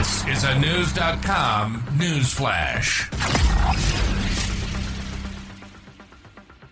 This 0.00 0.26
is 0.28 0.44
a 0.44 0.58
News.com 0.58 1.84
news 1.98 2.32
flash. 2.32 3.10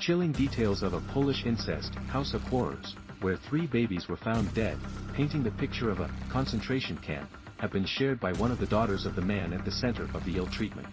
Chilling 0.00 0.32
details 0.32 0.82
of 0.82 0.92
a 0.92 1.00
Polish 1.12 1.46
incest 1.46 1.94
house 2.08 2.34
of 2.34 2.42
horrors, 2.42 2.96
where 3.20 3.36
three 3.36 3.68
babies 3.68 4.08
were 4.08 4.16
found 4.16 4.52
dead, 4.54 4.76
painting 5.14 5.44
the 5.44 5.52
picture 5.52 5.88
of 5.88 6.00
a 6.00 6.10
concentration 6.30 6.96
camp, 6.96 7.30
have 7.58 7.70
been 7.70 7.86
shared 7.86 8.18
by 8.18 8.32
one 8.32 8.50
of 8.50 8.58
the 8.58 8.66
daughters 8.66 9.06
of 9.06 9.14
the 9.14 9.22
man 9.22 9.52
at 9.52 9.64
the 9.64 9.70
center 9.70 10.08
of 10.14 10.24
the 10.24 10.36
ill 10.36 10.48
treatment. 10.48 10.88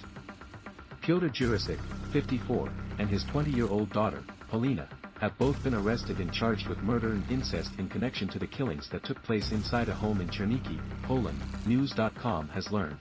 Piotr 1.02 1.30
Jurasik, 1.30 1.80
54, 2.14 2.70
and 3.00 3.10
his 3.10 3.26
20-year-old 3.26 3.92
daughter, 3.92 4.24
Polina, 4.50 4.88
have 5.20 5.38
both 5.38 5.62
been 5.64 5.76
arrested 5.76 6.20
and 6.20 6.32
charged 6.32 6.68
with 6.68 6.82
murder 6.82 7.12
and 7.12 7.30
incest 7.30 7.72
in 7.78 7.90
connection 7.90 8.28
to 8.30 8.40
the 8.40 8.48
killings 8.48 8.90
that 8.90 9.04
took 9.04 9.22
place 9.24 9.52
inside 9.52 9.90
a 9.90 9.94
home 9.94 10.22
in 10.22 10.28
Czerniki, 10.30 10.80
Poland, 11.04 11.40
News.com 11.66 12.48
has 12.50 12.72
learned. 12.72 12.98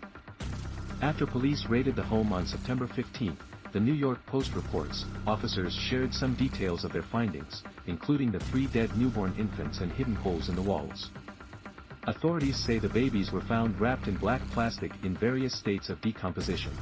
After 1.01 1.27
police 1.27 1.66
raided 1.66 1.95
the 1.95 2.02
home 2.02 2.33
on 2.33 2.45
September 2.45 2.89
15, 2.89 3.37
the 3.73 3.78
New 3.78 3.92
York 3.92 4.25
Post 4.27 4.55
reports, 4.55 5.05
officers 5.27 5.75
shared 5.75 6.12
some 6.12 6.34
details 6.34 6.84
of 6.84 6.92
their 6.92 7.02
findings, 7.02 7.62
including 7.87 8.33
the 8.33 8.41
three 8.41 8.66
dead 8.66 8.97
newborn 8.97 9.34
infants 9.39 9.80
and 9.80 9.92
hidden 9.92 10.14
holes 10.14 10.48
in 10.48 10.56
the 10.56 10.62
walls. 10.62 11.11
Authorities 12.09 12.56
say 12.56 12.78
the 12.78 12.89
babies 12.89 13.30
were 13.30 13.42
found 13.42 13.78
wrapped 13.78 14.09
in 14.09 14.16
black 14.16 14.41
plastic 14.53 14.92
in 15.05 15.14
various 15.14 15.55
states 15.55 15.91
of 15.91 16.00
decomposition. 16.00 16.73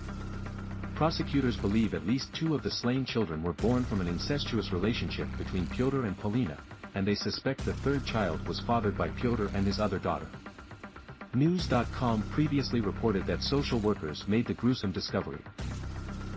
Prosecutors 0.96 1.58
believe 1.58 1.92
at 1.92 2.06
least 2.06 2.32
two 2.32 2.54
of 2.54 2.62
the 2.62 2.70
slain 2.70 3.04
children 3.04 3.42
were 3.42 3.52
born 3.52 3.84
from 3.84 4.00
an 4.00 4.08
incestuous 4.08 4.72
relationship 4.72 5.28
between 5.36 5.66
Piotr 5.66 6.06
and 6.06 6.18
Polina, 6.18 6.56
and 6.94 7.06
they 7.06 7.14
suspect 7.14 7.66
the 7.66 7.74
third 7.74 8.06
child 8.06 8.40
was 8.48 8.60
fathered 8.60 8.96
by 8.96 9.10
Piotr 9.10 9.48
and 9.54 9.66
his 9.66 9.78
other 9.78 9.98
daughter. 9.98 10.26
News.com 11.34 12.22
previously 12.32 12.80
reported 12.80 13.26
that 13.26 13.42
social 13.42 13.78
workers 13.78 14.24
made 14.26 14.46
the 14.46 14.54
gruesome 14.54 14.90
discovery. 14.90 15.42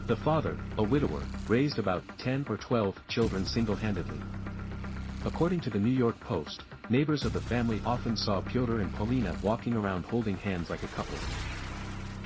The 0.07 0.17
father, 0.17 0.57
a 0.77 0.83
widower, 0.83 1.23
raised 1.47 1.79
about 1.79 2.03
10 2.17 2.47
or 2.49 2.57
12 2.57 2.95
children 3.07 3.45
single-handedly. 3.45 4.19
According 5.23 5.61
to 5.61 5.69
the 5.69 5.79
New 5.79 5.89
York 5.89 6.19
Post, 6.19 6.63
neighbors 6.89 7.23
of 7.23 7.31
the 7.31 7.39
family 7.39 7.81
often 7.85 8.17
saw 8.17 8.41
Piotr 8.41 8.81
and 8.81 8.93
Polina 8.95 9.37
walking 9.41 9.75
around 9.75 10.03
holding 10.03 10.35
hands 10.35 10.69
like 10.69 10.83
a 10.83 10.87
couple. 10.87 11.15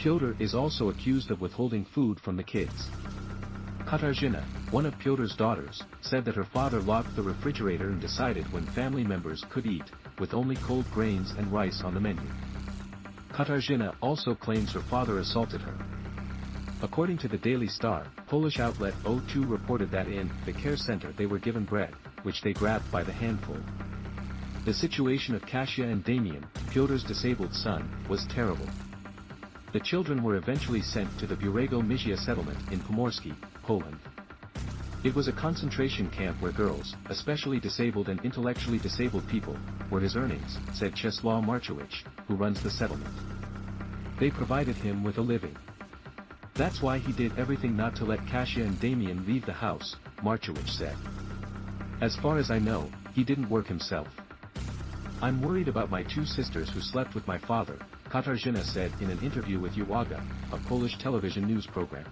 Piotr 0.03 0.33
is 0.37 0.53
also 0.53 0.89
accused 0.89 1.31
of 1.31 1.39
withholding 1.39 1.85
food 1.85 2.19
from 2.19 2.35
the 2.35 2.43
kids. 2.43 2.89
Katarzyna, 3.85 4.43
one 4.69 4.85
of 4.85 4.99
Piotr's 4.99 5.33
daughters, 5.33 5.81
said 6.01 6.25
that 6.25 6.35
her 6.35 6.43
father 6.43 6.81
locked 6.81 7.15
the 7.15 7.23
refrigerator 7.23 7.87
and 7.87 8.01
decided 8.01 8.51
when 8.51 8.65
family 8.73 9.05
members 9.05 9.45
could 9.49 9.65
eat, 9.65 9.89
with 10.19 10.33
only 10.33 10.57
cold 10.57 10.85
grains 10.91 11.31
and 11.37 11.49
rice 11.53 11.83
on 11.85 11.93
the 11.93 12.01
menu. 12.01 12.29
Katarzyna 13.31 13.95
also 14.01 14.35
claims 14.35 14.73
her 14.73 14.83
father 14.89 15.19
assaulted 15.19 15.61
her. 15.61 15.77
According 16.81 17.19
to 17.19 17.29
the 17.29 17.37
Daily 17.37 17.69
Star, 17.69 18.05
Polish 18.27 18.59
outlet 18.59 18.95
O2 19.05 19.49
reported 19.49 19.89
that 19.91 20.09
in 20.09 20.29
the 20.45 20.51
care 20.51 20.75
center 20.75 21.13
they 21.13 21.27
were 21.27 21.39
given 21.39 21.63
bread, 21.63 21.93
which 22.23 22.41
they 22.41 22.51
grabbed 22.51 22.91
by 22.91 23.05
the 23.05 23.13
handful. 23.13 23.55
The 24.65 24.73
situation 24.73 25.33
of 25.33 25.43
Kasia 25.43 25.85
and 25.85 26.03
Damian, 26.03 26.45
Piotr's 26.73 27.05
disabled 27.05 27.53
son, 27.53 27.89
was 28.09 28.27
terrible. 28.27 28.67
The 29.73 29.79
children 29.79 30.21
were 30.21 30.35
eventually 30.35 30.83
sent 30.83 31.09
to 31.17 31.25
the 31.25 31.35
Burego 31.35 31.81
Misia 31.81 32.15
settlement 32.15 32.59
in 32.71 32.79
Pomorski, 32.79 33.33
Poland. 33.63 33.97
It 35.03 35.15
was 35.15 35.27
a 35.27 35.31
concentration 35.33 36.11
camp 36.11 36.39
where 36.41 36.51
girls, 36.51 36.95
especially 37.09 37.59
disabled 37.59 38.07
and 38.07 38.23
intellectually 38.23 38.77
disabled 38.77 39.27
people, 39.27 39.57
were 39.89 39.99
his 39.99 40.15
earnings, 40.15 40.59
said 40.75 40.93
Czesław 40.93 41.43
Marchewicz, 41.43 42.03
who 42.27 42.35
runs 42.35 42.61
the 42.61 42.69
settlement. 42.69 43.15
They 44.19 44.29
provided 44.29 44.75
him 44.75 45.03
with 45.03 45.17
a 45.17 45.21
living. 45.21 45.57
That's 46.53 46.83
why 46.83 46.99
he 46.99 47.11
did 47.11 47.37
everything 47.39 47.75
not 47.75 47.95
to 47.95 48.05
let 48.05 48.27
Kasia 48.27 48.63
and 48.63 48.79
Damian 48.79 49.25
leave 49.25 49.47
the 49.47 49.53
house, 49.53 49.95
Marchewicz 50.21 50.69
said. 50.69 50.95
As 51.99 52.15
far 52.15 52.37
as 52.37 52.51
I 52.51 52.59
know, 52.59 52.91
he 53.13 53.23
didn't 53.23 53.49
work 53.49 53.65
himself. 53.65 54.07
I'm 55.23 55.41
worried 55.41 55.69
about 55.69 55.89
my 55.89 56.03
two 56.03 56.25
sisters 56.25 56.69
who 56.69 56.81
slept 56.81 57.15
with 57.15 57.25
my 57.27 57.37
father, 57.37 57.79
Katarzyna 58.09 58.61
said 58.61 58.91
in 58.99 59.09
an 59.09 59.19
interview 59.19 59.57
with 59.57 59.71
Uwaga, 59.75 60.21
a 60.51 60.57
Polish 60.67 60.97
television 60.97 61.47
news 61.47 61.65
program. 61.65 62.03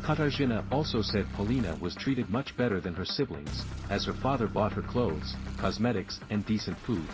Katarzyna 0.00 0.64
also 0.70 1.02
said 1.02 1.26
Polina 1.32 1.76
was 1.80 1.96
treated 1.96 2.30
much 2.30 2.56
better 2.56 2.80
than 2.80 2.94
her 2.94 3.04
siblings, 3.04 3.64
as 3.90 4.04
her 4.04 4.12
father 4.12 4.46
bought 4.46 4.72
her 4.72 4.82
clothes, 4.82 5.34
cosmetics, 5.58 6.20
and 6.30 6.46
decent 6.46 6.78
food. 6.86 7.04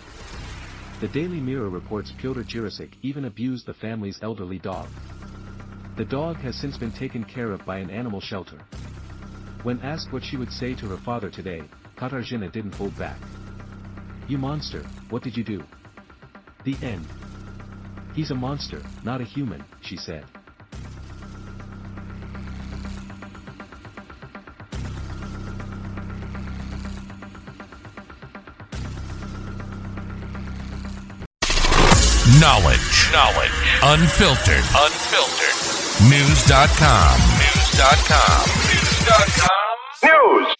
The 1.01 1.09
Daily 1.09 1.41
Mirror 1.41 1.71
reports 1.71 2.13
Piotr 2.19 2.43
Jurasik 2.43 2.93
even 3.01 3.25
abused 3.25 3.65
the 3.65 3.73
family's 3.73 4.19
elderly 4.21 4.59
dog. 4.59 4.89
The 5.97 6.05
dog 6.05 6.37
has 6.41 6.57
since 6.57 6.77
been 6.77 6.93
taken 6.93 7.25
care 7.25 7.53
of 7.53 7.65
by 7.65 7.79
an 7.79 7.89
animal 7.89 8.21
shelter. 8.21 8.59
When 9.63 9.81
asked 9.81 10.13
what 10.13 10.25
she 10.25 10.37
would 10.37 10.53
say 10.53 10.75
to 10.75 10.89
her 10.89 10.99
father 10.99 11.31
today, 11.31 11.63
Katarzyna 11.97 12.53
didn't 12.53 12.75
hold 12.75 12.99
back. 12.99 13.17
You 14.31 14.39
monster, 14.39 14.85
what 15.09 15.25
did 15.25 15.37
you 15.37 15.43
do? 15.43 15.61
The 16.63 16.77
end. 16.83 17.05
He's 18.15 18.31
a 18.31 18.35
monster, 18.37 18.81
not 19.03 19.21
a 19.21 19.25
human, 19.25 19.65
she 19.81 19.97
said. 19.97 20.25
Knowledge. 32.39 33.11
Knowledge. 33.11 33.51
Unfiltered. 33.83 34.63
Unfiltered. 34.79 36.09
News.com. 36.09 37.19
News.com. 37.41 38.47
News.com. 38.71 40.47
News. 40.47 40.60